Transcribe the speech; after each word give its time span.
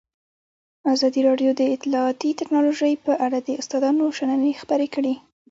ازادي 0.93 1.21
راډیو 1.29 1.49
د 1.55 1.61
اطلاعاتی 1.75 2.29
تکنالوژي 2.39 2.93
په 3.05 3.13
اړه 3.25 3.37
د 3.41 3.49
استادانو 3.61 4.05
شننې 4.17 4.53
خپرې 4.61 4.87
کړي. 4.95 5.13